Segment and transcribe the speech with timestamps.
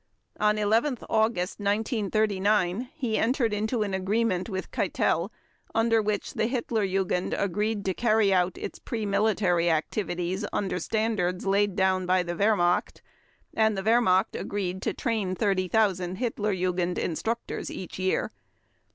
[0.39, 5.29] On 11 August 1939 he entered into an agreement with Keitel
[5.75, 11.45] under which the Hitler Jugend agreed to carry out its pre military activities under standards
[11.45, 13.03] laid down by the Wehrmacht
[13.53, 18.31] and the Wehrmacht agreed to train 30,000 Hitler Jugend instructors each year.